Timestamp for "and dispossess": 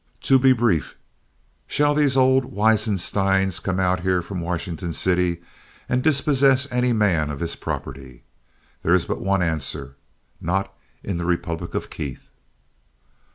5.87-6.67